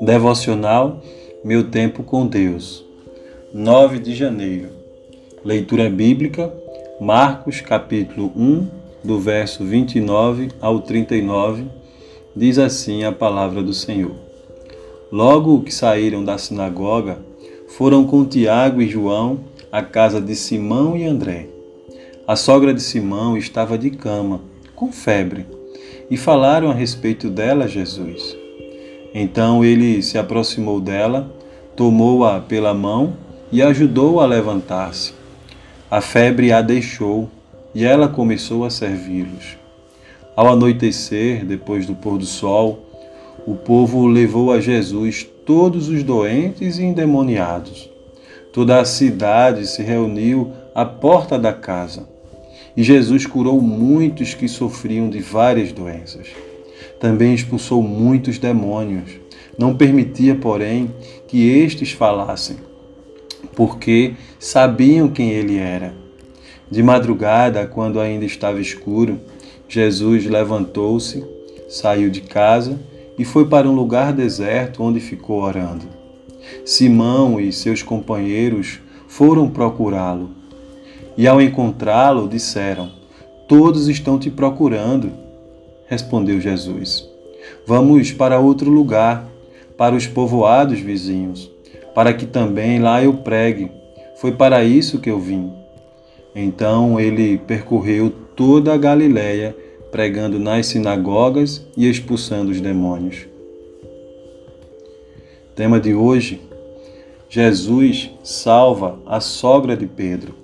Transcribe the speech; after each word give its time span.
Devocional 0.00 1.02
Meu 1.42 1.64
Tempo 1.70 2.04
com 2.04 2.24
Deus. 2.24 2.84
9 3.52 3.98
de 3.98 4.14
janeiro. 4.14 4.68
Leitura 5.44 5.90
bíblica, 5.90 6.54
Marcos 7.00 7.60
capítulo 7.60 8.32
1, 8.36 8.68
do 9.02 9.18
verso 9.18 9.64
29 9.64 10.50
ao 10.60 10.78
39, 10.78 11.64
diz 12.34 12.60
assim 12.60 13.02
a 13.02 13.10
palavra 13.10 13.60
do 13.60 13.74
Senhor. 13.74 14.14
Logo 15.10 15.62
que 15.62 15.74
saíram 15.74 16.24
da 16.24 16.38
sinagoga, 16.38 17.18
foram 17.66 18.06
com 18.06 18.24
Tiago 18.24 18.80
e 18.80 18.86
João 18.86 19.40
à 19.72 19.82
casa 19.82 20.20
de 20.20 20.36
Simão 20.36 20.96
e 20.96 21.04
André. 21.04 21.48
A 22.24 22.36
sogra 22.36 22.72
de 22.72 22.82
Simão 22.82 23.36
estava 23.36 23.76
de 23.76 23.90
cama, 23.90 24.42
com 24.76 24.92
febre, 24.92 25.44
e 26.08 26.16
falaram 26.16 26.70
a 26.70 26.74
respeito 26.74 27.28
dela 27.28 27.66
Jesus. 27.66 28.47
Então 29.14 29.64
ele 29.64 30.02
se 30.02 30.18
aproximou 30.18 30.80
dela, 30.80 31.30
tomou-a 31.74 32.40
pela 32.40 32.74
mão 32.74 33.14
e 33.50 33.62
ajudou-a 33.62 34.24
a 34.24 34.26
levantar-se. 34.26 35.14
A 35.90 36.00
febre 36.00 36.52
a 36.52 36.60
deixou 36.60 37.28
e 37.74 37.84
ela 37.84 38.08
começou 38.08 38.64
a 38.64 38.70
servi-los. 38.70 39.56
Ao 40.36 40.48
anoitecer, 40.48 41.44
depois 41.44 41.86
do 41.86 41.94
pôr 41.94 42.18
do 42.18 42.26
sol, 42.26 42.86
o 43.46 43.54
povo 43.54 44.06
levou 44.06 44.52
a 44.52 44.60
Jesus 44.60 45.26
todos 45.46 45.88
os 45.88 46.02
doentes 46.02 46.78
e 46.78 46.84
endemoniados. 46.84 47.90
Toda 48.52 48.80
a 48.80 48.84
cidade 48.84 49.66
se 49.66 49.82
reuniu 49.82 50.52
à 50.74 50.84
porta 50.84 51.38
da 51.38 51.52
casa. 51.52 52.06
E 52.76 52.82
Jesus 52.82 53.26
curou 53.26 53.60
muitos 53.60 54.34
que 54.34 54.46
sofriam 54.48 55.08
de 55.08 55.20
várias 55.20 55.72
doenças 55.72 56.28
também 56.98 57.34
expulsou 57.34 57.82
muitos 57.82 58.38
demônios. 58.38 59.10
Não 59.56 59.74
permitia, 59.74 60.34
porém, 60.34 60.92
que 61.26 61.48
estes 61.48 61.92
falassem, 61.92 62.56
porque 63.54 64.14
sabiam 64.38 65.08
quem 65.08 65.30
ele 65.30 65.58
era. 65.58 65.92
De 66.70 66.82
madrugada, 66.82 67.66
quando 67.66 67.98
ainda 67.98 68.24
estava 68.24 68.60
escuro, 68.60 69.18
Jesus 69.68 70.26
levantou-se, 70.26 71.24
saiu 71.68 72.08
de 72.08 72.20
casa 72.20 72.78
e 73.18 73.24
foi 73.24 73.46
para 73.46 73.68
um 73.68 73.74
lugar 73.74 74.12
deserto 74.12 74.82
onde 74.82 75.00
ficou 75.00 75.42
orando. 75.42 75.86
Simão 76.64 77.40
e 77.40 77.52
seus 77.52 77.82
companheiros 77.82 78.80
foram 79.08 79.50
procurá-lo. 79.50 80.30
E 81.16 81.26
ao 81.26 81.42
encontrá-lo, 81.42 82.28
disseram: 82.28 82.90
Todos 83.48 83.88
estão 83.88 84.18
te 84.18 84.30
procurando. 84.30 85.10
Respondeu 85.88 86.38
Jesus: 86.38 87.08
Vamos 87.66 88.12
para 88.12 88.38
outro 88.38 88.70
lugar, 88.70 89.26
para 89.76 89.94
os 89.94 90.06
povoados 90.06 90.78
vizinhos, 90.78 91.50
para 91.94 92.12
que 92.12 92.26
também 92.26 92.78
lá 92.78 93.02
eu 93.02 93.14
pregue. 93.14 93.70
Foi 94.20 94.32
para 94.32 94.62
isso 94.62 95.00
que 95.00 95.10
eu 95.10 95.18
vim. 95.18 95.50
Então 96.34 97.00
ele 97.00 97.38
percorreu 97.38 98.10
toda 98.36 98.74
a 98.74 98.76
Galiléia, 98.76 99.56
pregando 99.90 100.38
nas 100.38 100.66
sinagogas 100.66 101.66
e 101.76 101.88
expulsando 101.88 102.50
os 102.50 102.60
demônios. 102.60 103.26
Tema 105.56 105.80
de 105.80 105.94
hoje: 105.94 106.40
Jesus 107.30 108.10
salva 108.22 108.98
a 109.06 109.20
sogra 109.20 109.76
de 109.76 109.86
Pedro. 109.86 110.34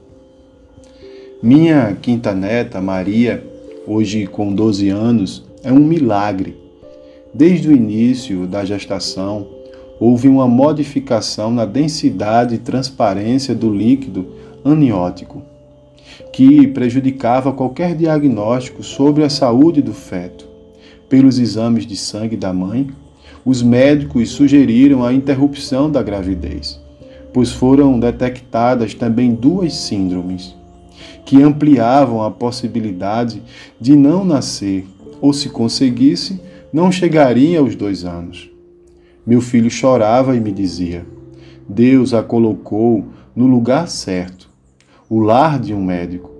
Minha 1.42 1.96
quinta 2.00 2.34
neta, 2.34 2.80
Maria, 2.80 3.44
hoje 3.86 4.26
com 4.26 4.54
12 4.54 4.88
anos, 4.88 5.44
é 5.62 5.72
um 5.72 5.80
milagre. 5.80 6.56
Desde 7.32 7.68
o 7.68 7.72
início 7.72 8.46
da 8.46 8.64
gestação, 8.64 9.46
houve 10.00 10.28
uma 10.28 10.48
modificação 10.48 11.50
na 11.50 11.64
densidade 11.64 12.54
e 12.54 12.58
transparência 12.58 13.54
do 13.54 13.72
líquido 13.72 14.26
aniótico, 14.64 15.42
que 16.32 16.66
prejudicava 16.68 17.52
qualquer 17.52 17.94
diagnóstico 17.94 18.82
sobre 18.82 19.24
a 19.24 19.30
saúde 19.30 19.82
do 19.82 19.92
feto. 19.92 20.46
Pelos 21.08 21.38
exames 21.38 21.86
de 21.86 21.96
sangue 21.96 22.36
da 22.36 22.52
mãe, 22.52 22.88
os 23.44 23.62
médicos 23.62 24.30
sugeriram 24.30 25.04
a 25.04 25.12
interrupção 25.12 25.90
da 25.90 26.02
gravidez, 26.02 26.80
pois 27.32 27.52
foram 27.52 27.98
detectadas 28.00 28.94
também 28.94 29.34
duas 29.34 29.74
síndromes 29.74 30.54
que 31.24 31.42
ampliavam 31.42 32.22
a 32.22 32.30
possibilidade 32.30 33.42
de 33.80 33.96
não 33.96 34.24
nascer, 34.24 34.86
ou 35.20 35.32
se 35.32 35.48
conseguisse, 35.48 36.40
não 36.72 36.90
chegaria 36.92 37.60
aos 37.60 37.74
dois 37.74 38.04
anos. 38.04 38.50
Meu 39.26 39.40
filho 39.40 39.70
chorava 39.70 40.36
e 40.36 40.40
me 40.40 40.52
dizia: 40.52 41.06
Deus 41.68 42.12
a 42.12 42.22
colocou 42.22 43.06
no 43.34 43.46
lugar 43.46 43.88
certo, 43.88 44.50
o 45.08 45.20
lar 45.20 45.58
de 45.58 45.72
um 45.72 45.82
médico. 45.82 46.30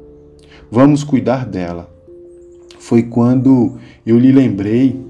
Vamos 0.71 1.03
cuidar 1.03 1.47
dela. 1.47 1.91
Foi 2.79 3.03
quando 3.03 3.79
eu 4.05 4.19
lhe 4.19 4.33
lembrei 4.33 5.01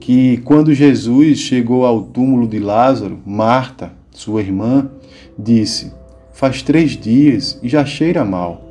que, 0.00 0.38
quando 0.38 0.74
Jesus 0.74 1.38
chegou 1.38 1.84
ao 1.84 2.02
túmulo 2.02 2.48
de 2.48 2.58
Lázaro, 2.58 3.20
Marta, 3.24 3.92
sua 4.10 4.40
irmã, 4.40 4.90
disse: 5.38 5.92
Faz 6.32 6.62
três 6.62 6.96
dias 6.96 7.60
e 7.62 7.68
já 7.68 7.84
cheira 7.84 8.24
mal. 8.24 8.69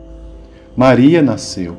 Maria 0.79 1.21
nasceu. 1.21 1.75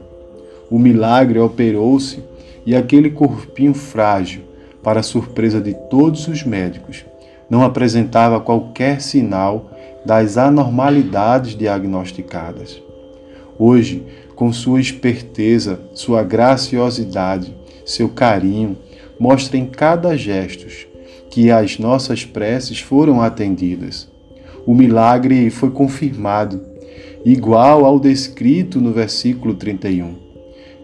O 0.71 0.79
milagre 0.79 1.39
operou-se 1.39 2.23
e 2.67 2.77
aquele 2.77 3.09
corpinho 3.09 3.73
frágil, 3.73 4.43
para 4.83 5.03
surpresa 5.03 5.59
de 5.59 5.73
todos 5.89 6.29
os 6.29 6.45
médicos, 6.45 7.07
não 7.49 7.63
apresentava 7.63 8.39
qualquer 8.39 9.01
sinal 9.01 9.71
das 10.05 10.37
anormalidades 10.37 11.57
diagnosticadas. 11.57 12.79
Hoje, 13.59 14.05
com 14.37 14.53
sua 14.53 14.83
esperteza, 14.83 15.81
sua 15.95 16.23
graciosidade, 16.23 17.57
seu 17.87 18.11
carinho, 18.11 18.77
mostra 19.19 19.57
em 19.57 19.65
cada 19.65 20.15
gesto 20.15 20.67
que 21.31 21.51
as 21.51 21.79
nossas 21.79 22.27
preces 22.27 22.81
foram 22.81 23.23
atendidas. 23.23 24.11
O 24.67 24.75
milagre 24.75 25.49
foi 25.49 25.71
confirmado 25.71 26.70
igual 27.25 27.85
ao 27.85 27.99
descrito 27.99 28.81
no 28.81 28.93
versículo 28.93 29.55
31. 29.55 30.15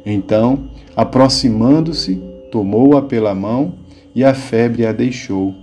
Então, 0.04 0.70
aproximando-se, 0.94 2.22
tomou-a 2.50 3.02
pela 3.02 3.34
mão 3.34 3.74
e 4.14 4.24
a 4.24 4.32
febre 4.34 4.86
a 4.86 4.92
deixou, 4.92 5.54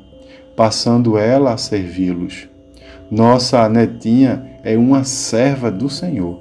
passando 0.56 1.18
ela 1.18 1.54
a 1.54 1.58
servi-los. 1.58 2.48
Nossa 3.10 3.68
netinha 3.70 4.60
é 4.64 4.78
uma 4.78 5.04
serva 5.04 5.72
do 5.72 5.90
Senhor. 5.90 6.40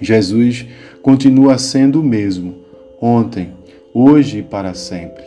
Jesus 0.00 0.66
continua 1.02 1.58
sendo 1.58 2.00
o 2.00 2.04
mesmo, 2.04 2.54
ontem, 3.00 3.52
hoje 3.94 4.38
e 4.38 4.42
para 4.42 4.74
sempre. 4.74 5.24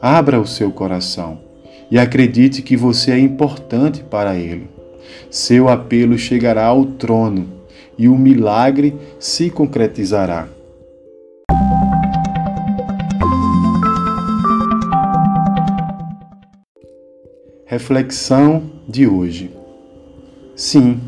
Abra 0.00 0.40
o 0.40 0.46
seu 0.46 0.70
coração 0.70 1.38
e 1.90 1.98
acredite 1.98 2.62
que 2.62 2.76
você 2.76 3.12
é 3.12 3.18
importante 3.18 4.02
para 4.02 4.36
Ele. 4.36 4.75
Seu 5.30 5.68
apelo 5.68 6.16
chegará 6.18 6.66
ao 6.66 6.84
trono 6.84 7.46
e 7.98 8.08
o 8.08 8.16
milagre 8.16 8.94
se 9.18 9.50
concretizará. 9.50 10.48
Reflexão 17.64 18.62
de 18.88 19.06
hoje. 19.06 19.50
Sim, 20.54 21.00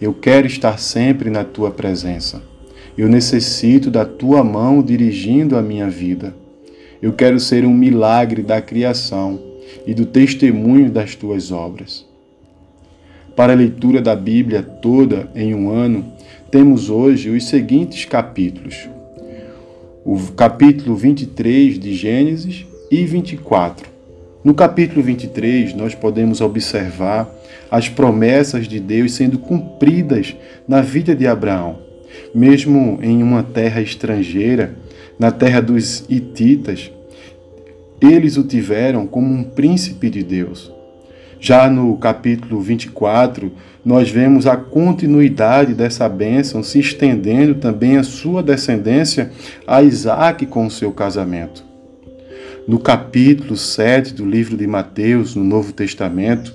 eu 0.00 0.14
quero 0.14 0.46
estar 0.46 0.78
sempre 0.78 1.28
na 1.28 1.44
tua 1.44 1.70
presença. 1.70 2.42
Eu 2.96 3.08
necessito 3.08 3.90
da 3.90 4.04
tua 4.04 4.44
mão 4.44 4.82
dirigindo 4.82 5.56
a 5.56 5.62
minha 5.62 5.88
vida. 5.88 6.34
Eu 7.00 7.12
quero 7.12 7.40
ser 7.40 7.64
um 7.64 7.74
milagre 7.74 8.42
da 8.42 8.60
criação 8.60 9.40
e 9.86 9.92
do 9.92 10.06
testemunho 10.06 10.90
das 10.90 11.14
tuas 11.14 11.50
obras. 11.50 12.06
Para 13.34 13.54
a 13.54 13.56
leitura 13.56 14.02
da 14.02 14.14
Bíblia 14.14 14.62
toda 14.62 15.28
em 15.34 15.54
um 15.54 15.70
ano, 15.70 16.04
temos 16.50 16.90
hoje 16.90 17.30
os 17.30 17.48
seguintes 17.48 18.04
capítulos: 18.04 18.88
o 20.04 20.18
capítulo 20.32 20.94
23 20.94 21.78
de 21.78 21.94
Gênesis 21.94 22.66
e 22.90 23.04
24. 23.04 23.90
No 24.44 24.52
capítulo 24.54 25.02
23, 25.02 25.72
nós 25.74 25.94
podemos 25.94 26.40
observar 26.42 27.32
as 27.70 27.88
promessas 27.88 28.68
de 28.68 28.78
Deus 28.78 29.12
sendo 29.12 29.38
cumpridas 29.38 30.36
na 30.68 30.82
vida 30.82 31.14
de 31.14 31.26
Abraão. 31.26 31.78
Mesmo 32.34 32.98
em 33.02 33.22
uma 33.22 33.42
terra 33.42 33.80
estrangeira, 33.80 34.74
na 35.18 35.30
terra 35.30 35.62
dos 35.62 36.04
Hititas, 36.06 36.90
eles 37.98 38.36
o 38.36 38.44
tiveram 38.44 39.06
como 39.06 39.32
um 39.32 39.42
príncipe 39.42 40.10
de 40.10 40.22
Deus. 40.22 40.70
Já 41.44 41.68
no 41.68 41.96
capítulo 41.96 42.60
24, 42.60 43.50
nós 43.84 44.08
vemos 44.08 44.46
a 44.46 44.56
continuidade 44.56 45.74
dessa 45.74 46.08
bênção 46.08 46.62
se 46.62 46.78
estendendo 46.78 47.56
também 47.56 47.96
a 47.96 48.04
sua 48.04 48.44
descendência 48.44 49.32
a 49.66 49.82
Isaac 49.82 50.46
com 50.46 50.66
o 50.66 50.70
seu 50.70 50.92
casamento. 50.92 51.64
No 52.68 52.78
capítulo 52.78 53.56
7 53.56 54.14
do 54.14 54.24
livro 54.24 54.56
de 54.56 54.68
Mateus, 54.68 55.34
no 55.34 55.42
Novo 55.42 55.72
Testamento, 55.72 56.54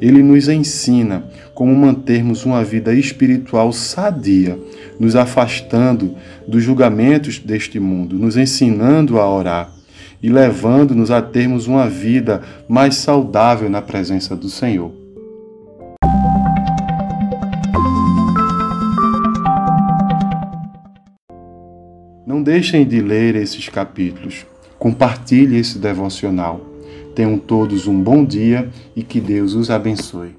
ele 0.00 0.20
nos 0.20 0.48
ensina 0.48 1.22
como 1.54 1.72
mantermos 1.72 2.44
uma 2.44 2.64
vida 2.64 2.92
espiritual 2.92 3.72
sadia, 3.72 4.58
nos 4.98 5.14
afastando 5.14 6.16
dos 6.48 6.60
julgamentos 6.60 7.38
deste 7.38 7.78
mundo, 7.78 8.18
nos 8.18 8.36
ensinando 8.36 9.20
a 9.20 9.32
orar 9.32 9.83
e 10.24 10.30
levando-nos 10.30 11.10
a 11.10 11.20
termos 11.20 11.66
uma 11.66 11.86
vida 11.86 12.40
mais 12.66 12.94
saudável 12.94 13.68
na 13.68 13.82
presença 13.82 14.34
do 14.34 14.48
Senhor. 14.48 14.90
Não 22.26 22.42
deixem 22.42 22.86
de 22.86 23.02
ler 23.02 23.36
esses 23.36 23.68
capítulos. 23.68 24.46
Compartilhe 24.78 25.58
esse 25.58 25.78
devocional. 25.78 26.58
Tenham 27.14 27.36
todos 27.36 27.86
um 27.86 28.02
bom 28.02 28.24
dia 28.24 28.70
e 28.96 29.02
que 29.02 29.20
Deus 29.20 29.52
os 29.52 29.70
abençoe. 29.70 30.34